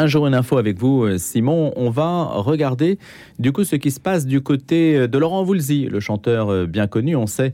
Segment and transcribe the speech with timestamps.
[0.00, 1.72] Un jour une info avec vous, euh, Simon.
[1.74, 3.00] On va regarder
[3.40, 6.86] du coup ce qui se passe du côté de Laurent Voulzy, le chanteur euh, bien
[6.86, 7.16] connu.
[7.16, 7.52] On sait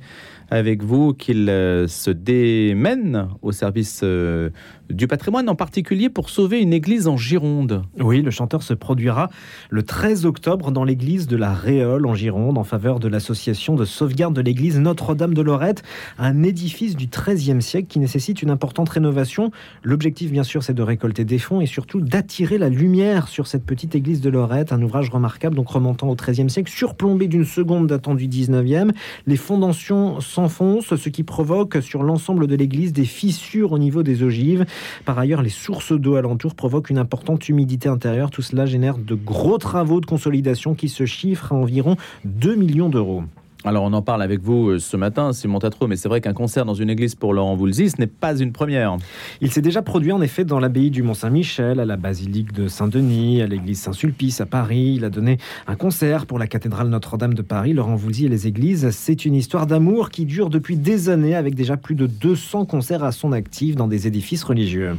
[0.54, 4.50] avec vous qu'il euh, se démène au service euh,
[4.88, 7.82] du patrimoine, en particulier pour sauver une église en Gironde.
[7.98, 9.30] Oui, le chanteur se produira
[9.70, 13.84] le 13 octobre dans l'église de la Réole en Gironde en faveur de l'association de
[13.84, 15.82] sauvegarde de l'église Notre-Dame de Lorette,
[16.18, 19.50] un édifice du XIIIe siècle qui nécessite une importante rénovation.
[19.82, 23.64] L'objectif, bien sûr, c'est de récolter des fonds et surtout d'attirer la lumière sur cette
[23.64, 27.88] petite église de Lorette, un ouvrage remarquable, donc remontant au XIIIe siècle, surplombé d'une seconde
[27.88, 28.92] datant du XIXe.
[29.26, 34.66] Les fondations ce qui provoque sur l'ensemble de l'église des fissures au niveau des ogives.
[35.04, 38.30] Par ailleurs, les sources d'eau alentour provoquent une importante humidité intérieure.
[38.30, 42.88] Tout cela génère de gros travaux de consolidation qui se chiffrent à environ 2 millions
[42.88, 43.24] d'euros.
[43.66, 46.34] Alors on en parle avec vous euh, ce matin, Simon Tatro, mais c'est vrai qu'un
[46.34, 48.98] concert dans une église pour Laurent Voulzy, ce n'est pas une première.
[49.40, 53.40] Il s'est déjà produit en effet dans l'abbaye du Mont-Saint-Michel, à la basilique de Saint-Denis,
[53.40, 54.96] à l'église Saint-Sulpice à Paris.
[54.96, 57.72] Il a donné un concert pour la cathédrale Notre-Dame de Paris.
[57.72, 61.54] Laurent Voulzy et les églises, c'est une histoire d'amour qui dure depuis des années avec
[61.54, 64.94] déjà plus de 200 concerts à son actif dans des édifices religieux.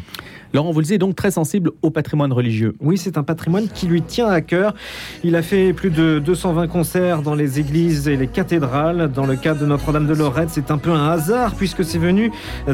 [0.55, 2.75] Laurent Voulzy est donc très sensible au patrimoine religieux.
[2.79, 4.73] Oui, c'est un patrimoine qui lui tient à cœur.
[5.23, 8.54] Il a fait plus de 220 concerts dans les églises et les cathédrales.
[8.59, 12.31] Dans le cas de Notre-Dame de Lorette, c'est un peu un hasard puisque c'est venu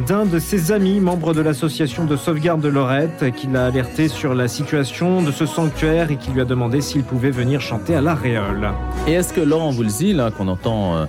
[0.08, 4.36] d'un de ses amis, membre de l'association de sauvegarde de Lorette, qui l'a alerté sur
[4.36, 8.02] la situation de ce sanctuaire et qui lui a demandé s'il pouvait venir chanter à
[8.02, 8.70] la Réole.
[9.08, 10.96] Et est-ce que Laurent Voulzy, là, qu'on entend...
[10.96, 11.06] Euh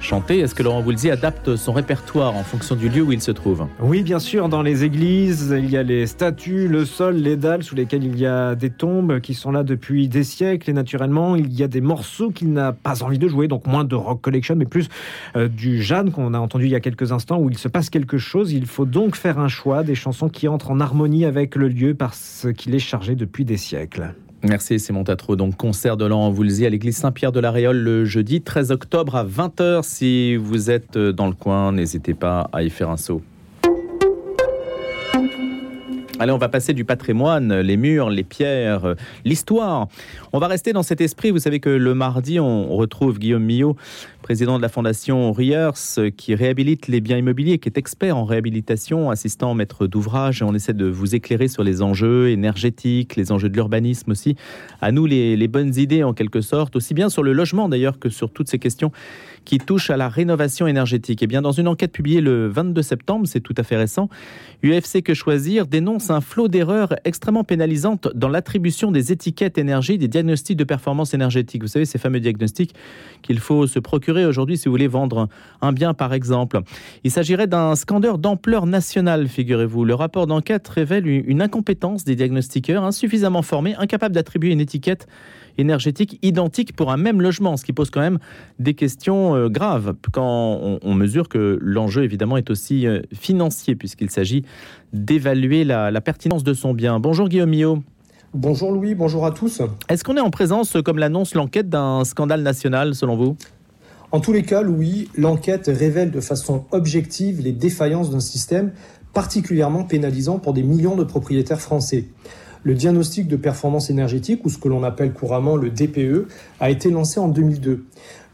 [0.00, 0.38] chanter.
[0.40, 3.66] Est-ce que Laurent Voulzy adapte son répertoire en fonction du lieu où il se trouve
[3.80, 4.48] Oui, bien sûr.
[4.48, 8.18] Dans les églises, il y a les statues, le sol, les dalles sous lesquelles il
[8.18, 10.70] y a des tombes qui sont là depuis des siècles.
[10.70, 13.84] Et naturellement, il y a des morceaux qu'il n'a pas envie de jouer, donc moins
[13.84, 14.88] de rock collection, mais plus
[15.36, 17.90] euh, du Jeanne qu'on a entendu il y a quelques instants où il se passe
[17.90, 18.52] quelque chose.
[18.52, 21.94] Il faut donc faire un choix des chansons qui entrent en harmonie avec le lieu
[21.94, 24.14] parce qu'il est chargé depuis des siècles.
[24.42, 25.36] Merci Simon Tatro.
[25.36, 29.16] Donc concert de Laurent Voulzy à l'église Saint-Pierre de la Réole le jeudi 13 octobre
[29.16, 29.82] à 20h.
[29.82, 33.22] Si vous êtes dans le coin, n'hésitez pas à y faire un saut.
[36.20, 38.94] Allez, on va passer du patrimoine, les murs, les pierres,
[39.24, 39.88] l'histoire.
[40.34, 41.30] On va rester dans cet esprit.
[41.30, 43.74] Vous savez que le mardi, on retrouve Guillaume Millot,
[44.20, 45.70] président de la fondation Riers,
[46.18, 50.42] qui réhabilite les biens immobiliers, qui est expert en réhabilitation, assistant maître d'ouvrage.
[50.42, 54.36] On essaie de vous éclairer sur les enjeux énergétiques, les enjeux de l'urbanisme aussi.
[54.82, 58.10] À nous, les bonnes idées en quelque sorte, aussi bien sur le logement d'ailleurs que
[58.10, 58.92] sur toutes ces questions
[59.44, 61.22] qui touchent à la rénovation énergétique.
[61.22, 64.08] Et eh bien, dans une enquête publiée le 22 septembre, c'est tout à fait récent,
[64.64, 70.08] UFC Que Choisir dénonce un flot d'erreurs extrêmement pénalisantes dans l'attribution des étiquettes énergie, des
[70.08, 71.62] diagnostics de performance énergétique.
[71.62, 72.74] Vous savez, ces fameux diagnostics
[73.22, 75.28] qu'il faut se procurer aujourd'hui si vous voulez vendre
[75.60, 76.60] un bien, par exemple.
[77.04, 79.84] Il s'agirait d'un scandeur d'ampleur nationale, figurez-vous.
[79.84, 85.06] Le rapport d'enquête révèle une incompétence des diagnostiqueurs insuffisamment formés, incapables d'attribuer une étiquette
[85.58, 88.18] énergétique identique pour un même logement, ce qui pose quand même
[88.58, 94.10] des questions euh, graves quand on, mesure que l'enjeu évidemment est aussi euh, financier puisqu'il
[94.10, 94.44] s'agit
[94.92, 97.00] d'évaluer la, la, pertinence de son bien.
[97.00, 97.82] Bonjour Guillaume Millot.
[98.34, 99.62] Bonjour Louis, bonjour à tous.
[99.88, 103.36] Est-ce qu'on est en présence, comme l'annonce l'enquête, d'un scandale national selon vous?
[104.12, 108.72] En tous les cas, Louis, l'enquête révèle de façon objective les défaillances d'un système
[109.12, 112.06] particulièrement pénalisant pour des millions de propriétaires français.
[112.62, 116.28] Le diagnostic de performance énergétique, ou ce que l'on appelle couramment le DPE,
[116.60, 117.84] a été lancé en 2002.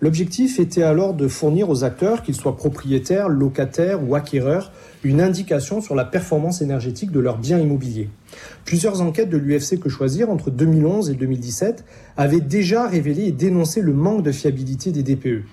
[0.00, 4.72] L'objectif était alors de fournir aux acteurs, qu'ils soient propriétaires, locataires ou acquéreurs,
[5.04, 8.10] une indication sur la performance énergétique de leurs biens immobiliers.
[8.65, 11.84] Plusieurs enquêtes de l'UFC Que Choisir entre 2011 et 2017
[12.16, 15.44] avaient déjà révélé et dénoncé le manque de fiabilité des DPE.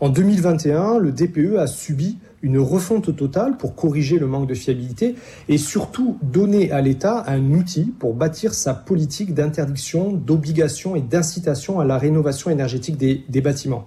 [0.00, 5.14] En 2021, le DPE a subi une refonte totale pour corriger le manque de fiabilité
[5.48, 11.80] et surtout donner à l'État un outil pour bâtir sa politique d'interdiction, d'obligation et d'incitation
[11.80, 13.86] à la rénovation énergétique des, bâtiments.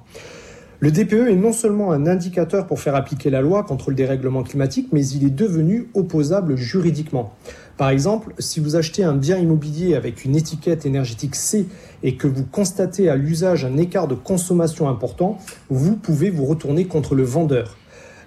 [0.80, 4.42] Le DPE est non seulement un indicateur pour faire appliquer la loi contre le dérèglement
[4.42, 7.34] climatique, mais il est devenu opposable juridiquement.
[7.78, 11.68] Par exemple, si vous achetez un bien immobilier avec une étiquette énergétique C
[12.02, 15.38] et que vous constatez à l'usage un écart de consommation important,
[15.70, 17.78] vous pouvez vous retourner contre le vendeur.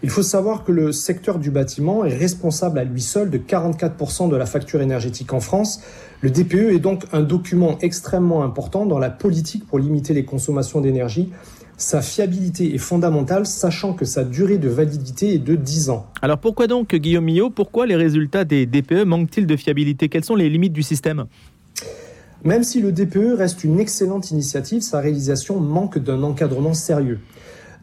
[0.05, 4.29] Il faut savoir que le secteur du bâtiment est responsable à lui seul de 44%
[4.29, 5.81] de la facture énergétique en France.
[6.21, 10.83] Le DPE est donc un document extrêmement important dans la politique pour limiter les consommations
[10.83, 11.31] d'énergie.
[11.79, 16.05] Sa fiabilité est fondamentale, sachant que sa durée de validité est de 10 ans.
[16.21, 20.11] Alors pourquoi donc, Guillaume Millot, pourquoi les résultats des DPE manquent-ils de fiabilité?
[20.11, 21.25] Quelles sont les limites du système?
[22.45, 27.21] Même si le DPE reste une excellente initiative, sa réalisation manque d'un encadrement sérieux.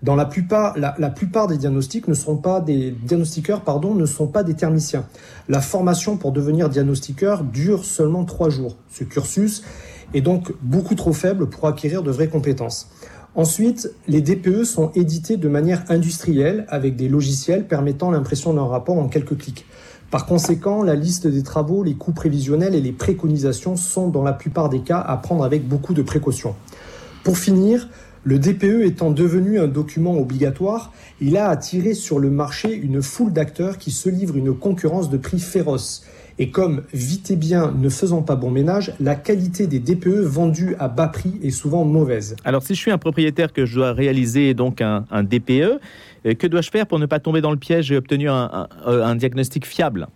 [0.04, 4.26] Dans la plupart, la, plupart des diagnostics ne sont pas des diagnostiqueurs, pardon, ne sont
[4.26, 5.06] pas des thermiciens.
[5.48, 8.78] La formation pour devenir diagnostiqueur dure seulement trois jours.
[8.90, 9.62] Ce cursus
[10.16, 12.90] est donc beaucoup trop faible pour acquérir de vraies compétences.
[13.36, 18.98] Ensuite, les DPE sont édités de manière industrielle avec des logiciels permettant l'impression d'un rapport
[18.98, 19.66] en quelques clics.
[20.10, 24.34] Par conséquent, la liste des travaux, les coûts prévisionnels et les préconisations sont dans la
[24.34, 26.56] plupart des cas à prendre avec beaucoup de précautions.
[27.24, 27.88] Pour finir,
[28.24, 33.34] le DPE étant devenu un document obligatoire, il a attiré sur le marché une foule
[33.34, 36.06] d'acteurs qui se livrent une concurrence de prix féroce.
[36.38, 40.76] Et comme vite et bien ne faisant pas bon ménage, la qualité des DPE vendus
[40.80, 42.36] à bas prix est souvent mauvaise.
[42.46, 45.80] Alors si je suis un propriétaire que je dois réaliser donc un, DPE,
[46.26, 49.16] euh, que dois-je faire pour ne pas tomber dans le piège et obtenir un, un
[49.16, 50.08] diagnostic fiable?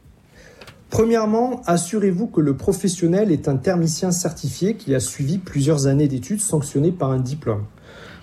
[0.89, 6.39] Premièrement, assurez-vous que le professionnel est un thermicien certifié qui a suivi plusieurs années d'études
[6.39, 7.65] sanctionnées par un diplôme.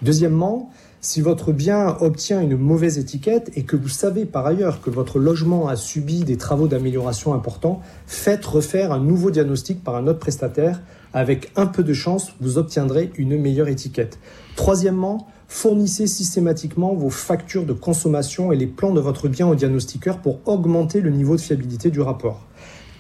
[0.03, 0.71] Deuxièmement,
[1.01, 5.19] si votre bien obtient une mauvaise étiquette et que vous savez par ailleurs que votre
[5.19, 10.19] logement a subi des travaux d'amélioration importants, faites refaire un nouveau diagnostic par un autre
[10.19, 10.81] prestataire.
[11.15, 14.19] Avec un peu de chance, vous obtiendrez une meilleure étiquette.
[14.57, 20.19] Troisièmement, fournissez systématiquement vos factures de consommation et les plans de votre bien au diagnostiqueur
[20.19, 22.47] pour augmenter le niveau de fiabilité du rapport.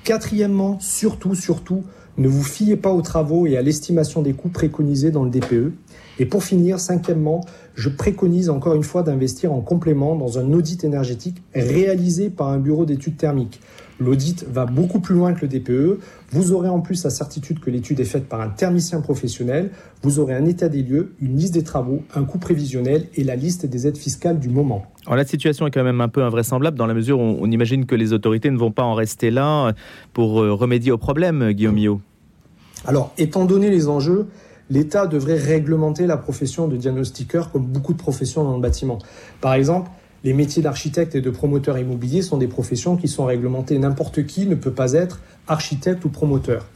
[0.04, 1.84] Quatrièmement, surtout, surtout,
[2.18, 5.72] ne vous fiez pas aux travaux et à l'estimation des coûts préconisés dans le DPE.
[6.18, 7.40] Et pour finir, cinquièmement,
[7.74, 12.58] je préconise encore une fois d'investir en complément dans un audit énergétique réalisé par un
[12.58, 13.60] bureau d'études thermiques.
[13.98, 16.00] L'audit va beaucoup plus loin que le DPE.
[16.30, 19.70] Vous aurez en plus la certitude que l'étude est faite par un thermicien professionnel.
[20.02, 23.36] Vous aurez un état des lieux, une liste des travaux, un coût prévisionnel et la
[23.36, 24.84] liste des aides fiscales du moment.
[25.06, 27.86] Alors la situation est quand même un peu invraisemblable dans la mesure où on imagine
[27.86, 29.72] que les autorités ne vont pas en rester là
[30.12, 32.00] pour euh, remédier au problème, Guillaume Millot.
[32.84, 34.26] Alors, étant donné les enjeux,
[34.72, 38.98] l'État devrait réglementer la profession de diagnostiqueur comme beaucoup de professions dans le bâtiment.
[39.42, 39.90] Par exemple,
[40.24, 43.78] les métiers d'architecte et de promoteur immobilier sont des professions qui sont réglementées.
[43.78, 46.66] N'importe qui ne peut pas être architecte ou promoteur.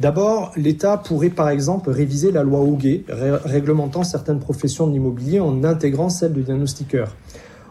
[0.00, 5.62] D'abord, l'État pourrait par exemple réviser la loi Hoguet, réglementant certaines professions de l'immobilier en
[5.62, 7.14] intégrant celle de diagnostiqueur.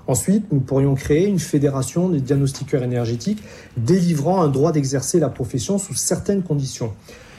[0.07, 3.43] Ensuite, nous pourrions créer une fédération des diagnostiqueurs énergétiques
[3.75, 6.93] délivrant un droit d'exercer la profession sous certaines conditions.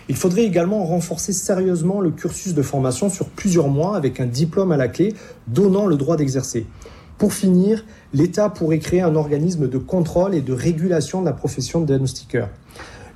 [0.09, 4.73] Il faudrait également renforcer sérieusement le cursus de formation sur plusieurs mois avec un diplôme
[4.73, 5.15] à la clé
[5.47, 6.67] donnant le droit d'exercer.
[7.17, 11.81] Pour finir, l'État pourrait créer un organisme de contrôle et de régulation de la profession
[11.81, 12.51] de diagnostiqueur.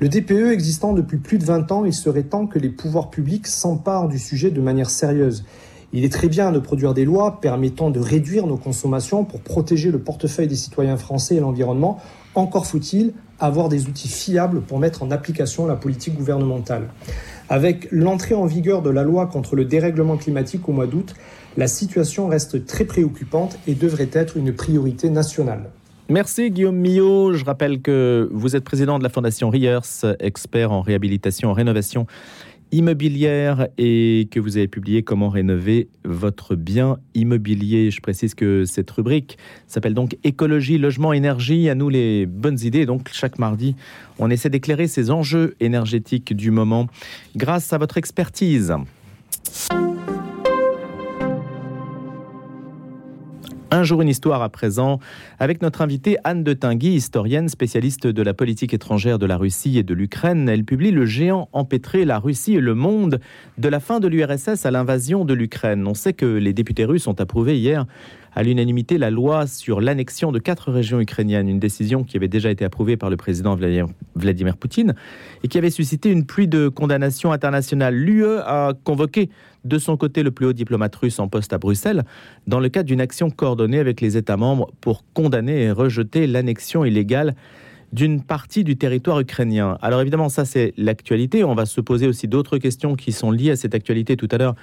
[0.01, 3.49] Le DPE existant depuis plus de 20 ans, il serait temps que les pouvoirs publics
[3.49, 5.45] s'emparent du sujet de manière sérieuse.
[5.93, 9.91] Il est très bien de produire des lois permettant de réduire nos consommations pour protéger
[9.91, 11.99] le portefeuille des citoyens français et l'environnement.
[12.35, 16.89] Encore faut-il avoir des outils fiables pour mettre en application la politique gouvernementale.
[17.49, 21.15] Avec l'entrée en vigueur de la loi contre le dérèglement climatique au mois d'août,
[21.57, 25.71] la situation reste très préoccupante et devrait être une priorité nationale.
[26.11, 27.35] Merci Guillaume Millot.
[27.35, 29.81] Je rappelle que vous êtes président de la Fondation Riers,
[30.21, 32.07] expert en réhabilitation, en rénovation
[32.73, 37.91] immobilière et que vous avez publié Comment rénover votre bien immobilier.
[37.91, 41.69] Je précise que cette rubrique s'appelle donc Écologie, logement, énergie.
[41.69, 42.87] À nous les bonnes idées.
[42.87, 43.75] Donc chaque mardi,
[44.19, 46.89] on essaie d'éclairer ces enjeux énergétiques du moment
[47.37, 48.75] grâce à votre expertise.
[53.79, 54.99] Un jour une histoire à présent
[55.39, 59.79] avec notre invitée Anne de Tinguy, historienne spécialiste de la politique étrangère de la Russie
[59.79, 60.49] et de l'Ukraine.
[60.49, 63.21] Elle publie Le géant empêtré, la Russie et le monde
[63.57, 65.87] de la fin de l'URSS à l'invasion de l'Ukraine.
[65.87, 67.87] On sait que les députés russes ont approuvé hier
[68.35, 72.51] à l'unanimité la loi sur l'annexion de quatre régions ukrainiennes, une décision qui avait déjà
[72.51, 73.57] été approuvée par le président
[74.15, 74.95] Vladimir Poutine
[75.43, 77.95] et qui avait suscité une pluie de condamnations internationales.
[77.95, 79.31] L'UE a convoqué
[79.65, 82.05] de son côté le plus haut diplomate russe en poste à Bruxelles
[82.47, 86.85] dans le cadre d'une action coordonnée avec les États membres pour condamner et rejeter l'annexion
[86.85, 87.35] illégale
[87.93, 89.79] d'une partie du territoire ukrainien.
[89.81, 91.43] Alors évidemment, ça c'est l'actualité.
[91.45, 94.37] On va se poser aussi d'autres questions qui sont liées à cette actualité tout à
[94.37, 94.55] l'heure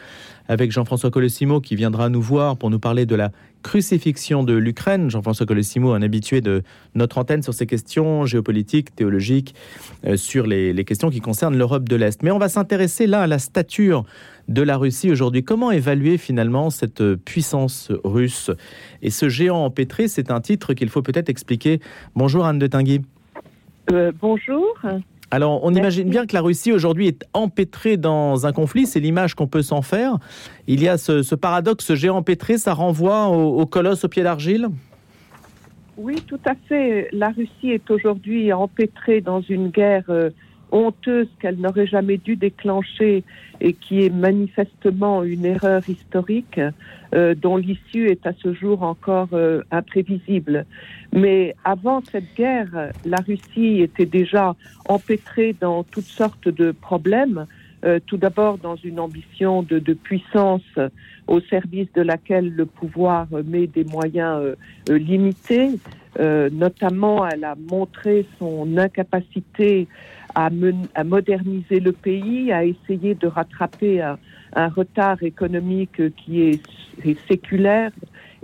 [0.47, 3.31] avec Jean-François Colosimo qui viendra nous voir pour nous parler de la
[3.65, 5.09] crucifixion de l'Ukraine.
[5.09, 6.61] Jean-François Colosimo, un habitué de
[6.93, 9.55] notre antenne sur ces questions géopolitiques, théologiques,
[10.05, 12.21] euh, sur les, questions qui concernent l'Europe de l'Est.
[12.21, 14.05] Mais on va s'intéresser là à la stature
[14.49, 15.43] de la Russie aujourd'hui.
[15.43, 18.51] Comment évaluer finalement cette puissance russe
[19.01, 21.79] Et ce géant empêtré, c'est un titre qu'il faut peut-être expliquer.
[22.15, 23.01] Bonjour Anne de Tinguy.
[23.91, 24.77] Euh, bonjour.
[25.31, 29.33] Alors, on imagine bien que la Russie aujourd'hui est empêtrée dans un conflit, c'est l'image
[29.33, 30.17] qu'on peut s'en faire.
[30.67, 34.67] Il y a ce, paradoxe, ce géant empêtré, ça renvoie au, colosse au pied d'argile?
[35.97, 37.07] Oui, tout à fait.
[37.11, 40.29] La Russie est aujourd'hui empêtrée dans une guerre euh,
[40.75, 43.23] honteuse qu'elle n'aurait jamais dû déclencher
[43.61, 46.59] et qui est manifestement une erreur historique
[47.13, 50.65] euh, dont l'issue est à ce jour encore euh, imprévisible.
[51.13, 54.55] Mais avant cette guerre, la Russie était déjà
[54.89, 57.45] empêtrée dans toutes sortes de problèmes.
[57.85, 60.63] Euh, tout d'abord dans une ambition de, de, puissance
[61.27, 64.55] au service de laquelle le pouvoir met des moyens
[64.89, 65.69] limités.
[66.51, 69.87] notamment, elle a montré son incapacité
[70.35, 70.49] à,
[70.93, 74.17] à, moderniser le pays, à essayer de rattraper un,
[74.69, 76.61] retard économique qui est,
[77.27, 77.91] séculaire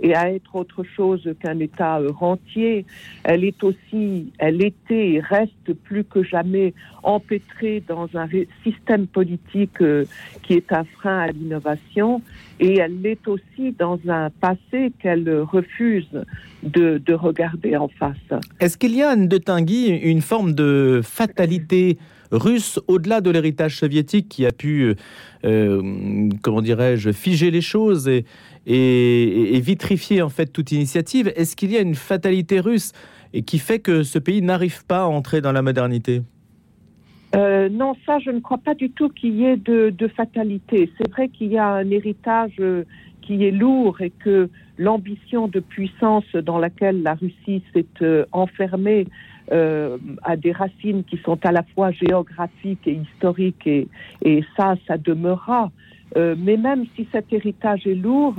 [0.00, 2.84] et à être autre chose qu'un État rentier.
[3.24, 8.28] Elle est aussi, elle était et reste plus que jamais empêtrée dans un
[8.62, 10.04] système politique euh,
[10.42, 12.22] qui est un frein à l'innovation
[12.60, 16.08] et elle l'est aussi dans un passé qu'elle refuse
[16.62, 18.16] de, de, regarder en face.
[18.60, 21.98] Est-ce qu'il y a, Anne de Tinguy, une forme de fatalité
[22.32, 24.94] russe au-delà de l'héritage soviétique qui a pu,
[25.44, 28.24] euh, comment dirais-je, figer les choses et,
[28.66, 32.92] et, vitrifier en fait toute initiative Est-ce qu'il y a une fatalité russe
[33.32, 36.22] et qui fait que ce pays n'arrive pas à entrer dans la modernité?
[37.34, 40.90] Euh, non, ça, je ne crois pas du tout qu'il y ait de, fatalité.
[40.98, 42.84] C'est vrai qu'il y a un héritage euh,
[43.22, 49.06] qui est lourd et que l'ambition de puissance dans laquelle la Russie s'est euh, enfermée
[49.50, 53.86] a des racines qui sont à la fois géographiques et historiques et,
[54.24, 55.70] et ça, ça demeurera.
[56.16, 58.34] Euh, mais même si cet héritage est lourd,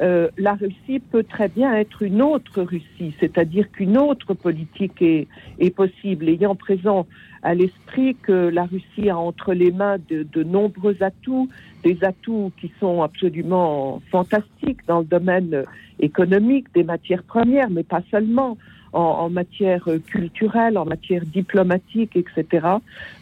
[0.00, 5.28] euh, la Russie peut très bien être une autre Russie, c'est-à-dire qu'une autre politique est,
[5.58, 7.06] est, possible, ayant présent
[7.42, 11.48] à l'esprit que la Russie a entre les mains de, de, nombreux atouts,
[11.84, 15.64] des atouts qui sont absolument fantastiques dans le domaine
[16.00, 18.56] économique, des matières premières, mais pas seulement.
[18.94, 22.66] En, en matière culturelle, en matière diplomatique, etc.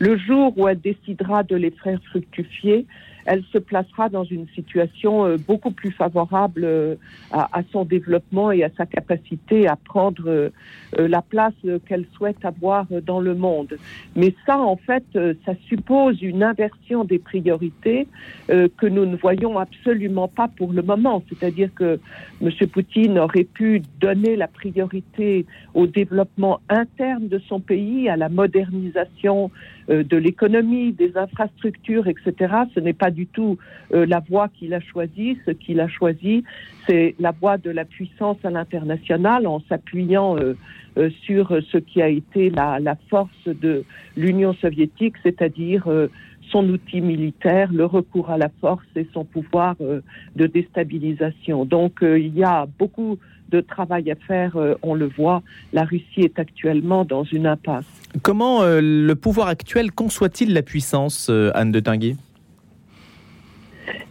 [0.01, 2.87] Le jour où elle décidera de les faire fructifier,
[3.31, 6.97] elle se placera dans une situation euh, beaucoup plus favorable euh,
[7.31, 10.51] à, son développement et à sa capacité à prendre euh,
[10.97, 11.55] la place
[11.87, 13.79] qu'elle souhaite avoir dans le monde.
[14.17, 15.05] Mais ça, en fait,
[15.47, 18.09] ça suppose une inversion des priorités
[18.49, 21.23] que nous ne voyons absolument pas pour le moment.
[21.29, 22.01] C'est-à-dire que
[22.43, 22.51] M.
[22.73, 29.53] Poutine aurait pu donner la priorité au développement interne de son pays, à la modernisation
[29.89, 32.55] de l'économie, des infrastructures, etc.
[32.75, 33.59] Ce n'est pas du tout
[33.93, 35.39] euh, la voie qu'il a choisie.
[35.47, 36.45] Ce qu'il a choisi,
[36.87, 40.57] c'est la voie de la puissance à l'international en s'appuyant euh,
[40.97, 43.85] euh, sur ce qui a été la, la force de
[44.17, 45.87] l'Union soviétique, c'est-à-dire
[46.51, 51.65] son outil militaire, le recours à la force et son pouvoir de déstabilisation.
[51.65, 53.19] Donc il y a beaucoup
[53.51, 55.43] de travail à faire, on le voit.
[55.73, 57.87] La Russie est actuellement dans une impasse.
[58.23, 62.17] Comment le pouvoir actuel conçoit-il la puissance, Anne de Tinguy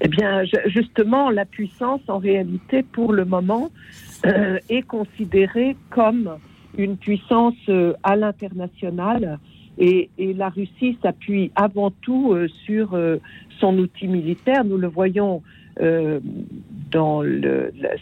[0.01, 3.69] Eh bien, justement, la puissance, en réalité, pour le moment,
[4.25, 6.37] euh, est considérée comme
[6.77, 9.39] une puissance euh, à l'international.
[9.77, 12.97] Et, la Russie s'appuie avant tout euh, sur
[13.59, 14.63] son outil militaire.
[14.63, 15.41] Nous le voyons
[16.91, 17.23] dans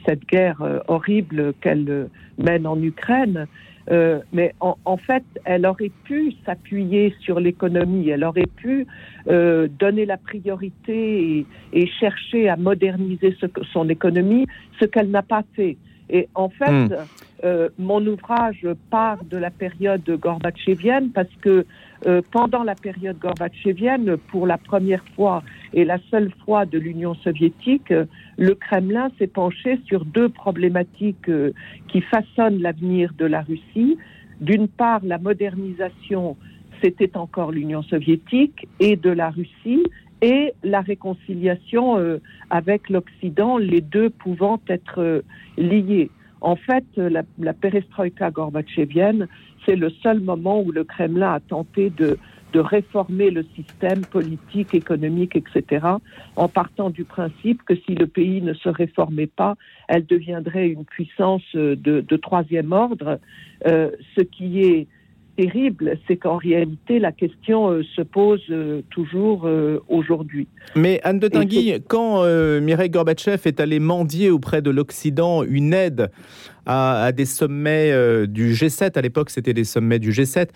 [0.08, 3.46] cette guerre horrible qu'elle mène en Ukraine.
[3.90, 8.86] Euh, mais en, en, fait, elle aurait pu s'appuyer sur l'économie, elle aurait pu
[9.28, 14.46] euh, donner la priorité et, et, chercher à moderniser ce, son économie,
[14.80, 15.78] ce qu'elle n'a pas fait.
[16.10, 16.96] Et en fait, mmh.
[17.44, 21.66] euh, mon ouvrage part de la période gorbatchevienne parce que
[22.06, 25.42] euh, pendant la période gorbatchevienne, pour la première fois
[25.74, 27.92] et la seule fois de l'Union soviétique,
[28.38, 31.52] le Kremlin s'est penché sur deux problématiques euh,
[31.88, 33.98] qui façonnent l'avenir de la Russie.
[34.40, 36.38] D'une part, la modernisation,
[36.82, 39.84] c'était encore l'Union soviétique, et de la Russie,
[40.22, 45.22] et la réconciliation euh, avec l'Occident, les deux pouvant être euh,
[45.58, 46.10] liés.
[46.42, 49.28] En fait, la, la perestroïka gorbatchevienne,
[49.68, 52.18] c'est le seul moment où le Kremlin a tenté de,
[52.54, 55.86] de réformer le système politique, économique, etc.,
[56.36, 59.56] en partant du principe que si le pays ne se réformait pas,
[59.88, 63.20] elle deviendrait une puissance de, troisième ordre,
[63.68, 64.88] euh, ce qui est
[65.38, 70.48] terrible, c'est qu'en réalité, la question euh, se pose euh, toujours euh, aujourd'hui.
[70.76, 72.24] Mais Anne de Tinguy, quand
[72.60, 76.10] Mireille Gorbatchev est allée mendier auprès de l'Occident une aide
[76.66, 80.50] à, à des sommets du G7, à l'époque c'était des sommets du G7,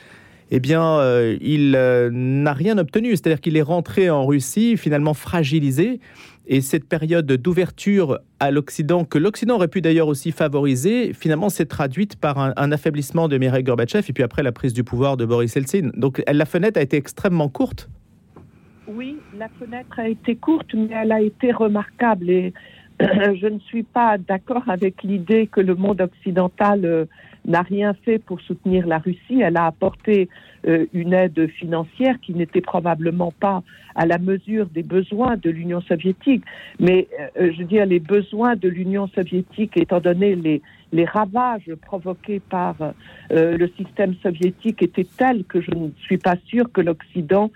[0.51, 1.00] eh bien,
[1.39, 3.11] il n'a rien obtenu.
[3.11, 6.01] C'est-à-dire qu'il est rentré en Russie, finalement fragilisé,
[6.48, 11.65] Et cette période d'ouverture à l'Occident, que l'Occident aurait pu d'ailleurs aussi favoriser, finalement s'est
[11.65, 15.25] traduite par un, affaiblissement de Mikhail Gorbatchev et puis après la prise du pouvoir de
[15.25, 15.91] Boris Eltsine.
[15.95, 17.89] Donc la fenêtre a été extrêmement courte.
[18.88, 22.29] Oui, la fenêtre a été courte, mais elle a été remarquable.
[22.29, 22.53] Et
[23.00, 27.05] je ne suis pas d'accord avec l'idée que le monde occidental euh,
[27.45, 29.41] n'a rien fait pour soutenir la Russie.
[29.41, 30.29] Elle a apporté
[30.67, 33.63] euh, une aide financière qui n'était probablement pas
[33.95, 36.43] à la mesure des besoins de l'Union soviétique.
[36.79, 40.62] Mais euh, je veux dire, les besoins de l'Union soviétique, étant donné les,
[41.05, 42.75] ravages provoqués par
[43.31, 47.50] euh, le système soviétique, étaient tels que je ne suis pas sûr que l'Occident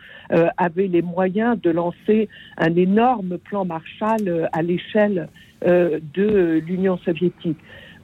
[0.57, 2.27] avait les moyens de lancer
[2.57, 5.29] un énorme plan Marshall à l'échelle
[5.61, 7.59] de l'Union soviétique.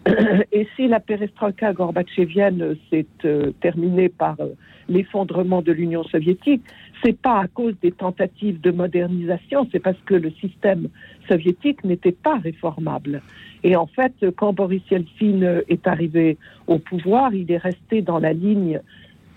[0.51, 4.49] Et si la perestroïka gorbatchevienne s'est euh, terminée par euh,
[4.89, 6.63] l'effondrement de l'Union soviétique,
[7.03, 10.87] c'est pas à cause des tentatives de modernisation, c'est parce que le système
[11.27, 13.21] soviétique n'était pas réformable.
[13.63, 18.33] Et en fait, quand Boris Yeltsin est arrivé au pouvoir, il est resté dans la
[18.33, 18.81] ligne,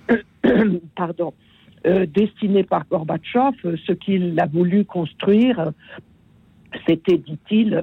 [0.97, 1.35] pardon,
[1.87, 5.73] euh, destinée par Gorbatchev, ce qu'il a voulu construire,
[6.87, 7.83] c'était, dit-il, euh,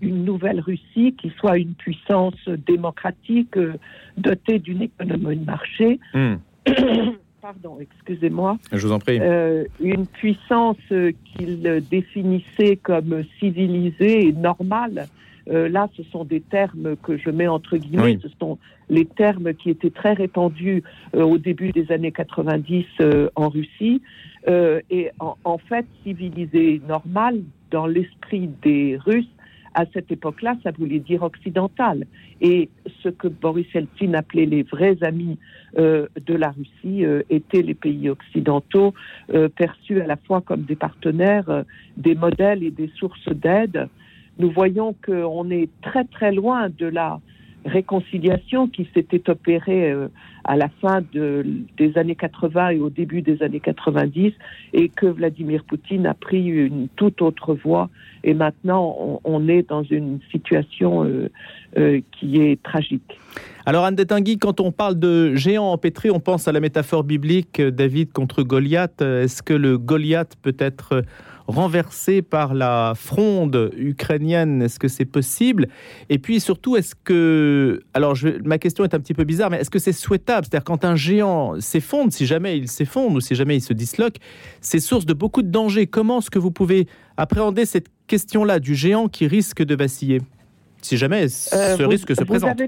[0.00, 3.74] une nouvelle Russie qui soit une puissance démocratique euh,
[4.16, 6.00] dotée d'une économie de marché.
[6.14, 6.36] Hmm.
[7.40, 8.58] Pardon, excusez-moi.
[8.72, 9.18] Je vous en prie.
[9.20, 15.06] Euh, une puissance qu'il définissait comme civilisée et normale.
[15.46, 18.18] là, ce sont des termes que je mets entre guillemets.
[18.20, 18.58] Ce sont
[18.90, 20.82] les termes qui étaient très répandus
[21.14, 22.84] au début des années 90
[23.36, 24.02] en Russie.
[24.48, 29.30] et en, en, fait, civilisée normale, dans l'esprit des Russes,
[29.78, 32.04] à cette époque-là, ça voulait dire occidental.
[32.40, 32.68] Et
[33.04, 35.38] ce que Boris Eltsine appelait les vrais amis
[35.78, 38.92] euh, de la Russie euh, étaient les pays occidentaux,
[39.32, 41.62] euh, perçus à la fois comme des partenaires,
[41.96, 43.88] des modèles et des sources d'aide.
[44.40, 47.20] Nous voyons qu'on est très très loin de la
[47.64, 49.92] réconciliation qui s'était opérée
[50.48, 54.32] à la fin des années 80 et au début des années 90
[54.72, 57.90] et que Vladimir Poutine a pris une toute autre voie
[58.24, 61.30] et maintenant on, est dans une situation euh,
[61.76, 63.20] euh, qui est tragique.
[63.66, 67.60] Alors Anne Detingui, quand on parle de géant empêtré, on pense à la métaphore biblique
[67.60, 69.02] euh, David contre Goliath.
[69.02, 71.02] Est-ce que le Goliath peut être
[71.48, 75.68] renversé par la fronde ukrainienne Est-ce que c'est possible?
[76.10, 77.80] Et puis surtout, est-ce que...
[77.94, 78.28] Alors je...
[78.44, 80.46] ma question est un petit peu bizarre, mais est-ce que c'est souhaitable?
[80.46, 84.16] C'est-à-dire quand un géant s'effondre, si jamais il s'effondre ou si jamais il se disloque,
[84.60, 85.86] c'est source de beaucoup de dangers.
[85.86, 90.20] Comment est-ce que vous pouvez appréhender cette question-là du géant qui risque de vaciller
[90.82, 92.60] Si jamais euh, ce risque se présente?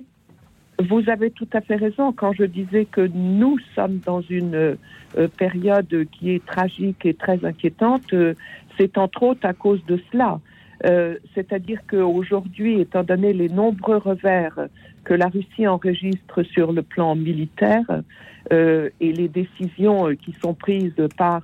[0.89, 5.29] Vous avez tout à fait raison quand je disais que nous sommes dans une euh,
[5.37, 8.13] période qui est tragique et très inquiétante.
[8.15, 8.35] Euh,
[8.79, 10.41] c'est entre autres à cause de cela.
[10.87, 14.69] Euh, c'est-à-dire qu'aujourd'hui, étant donné les nombreux revers
[15.05, 18.03] que la Russie enregistre sur le plan militaire
[18.51, 21.43] et les décisions qui sont prises par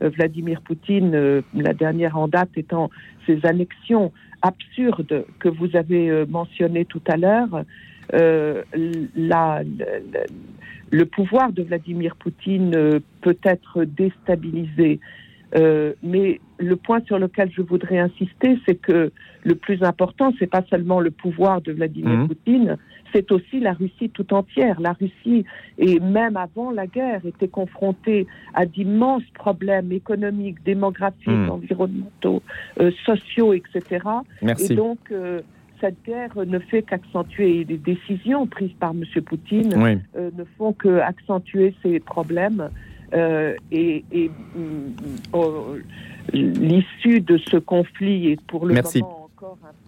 [0.00, 2.90] Vladimir Poutine, la dernière en date étant
[3.26, 7.64] ces annexions absurdes que vous avez mentionnées tout à l'heure,
[8.14, 8.62] euh,
[9.16, 9.62] la,
[10.90, 15.00] le pouvoir de Vladimir Poutine euh, peut être déstabilisé.
[15.56, 19.12] Euh, mais le point sur lequel je voudrais insister, c'est que
[19.44, 22.28] le plus important, c'est pas seulement le pouvoir de Vladimir mmh.
[22.28, 22.76] Poutine,
[23.14, 24.78] c'est aussi la Russie tout entière.
[24.78, 25.46] La Russie,
[25.78, 31.50] et même avant la guerre, était confrontée à d'immenses problèmes économiques, démographiques, mmh.
[31.50, 32.42] environnementaux,
[33.06, 34.04] sociaux, etc.
[34.42, 34.74] Merci.
[34.74, 34.98] Et donc,
[35.80, 39.04] cette guerre ne fait qu'accentuer les décisions prises par M.
[39.22, 42.70] Poutine euh, ne font qu'accentuer ces problèmes
[43.14, 44.92] euh, et, mm,
[45.32, 45.76] oh,
[46.32, 49.87] l'issue de ce conflit est pour le moment encore un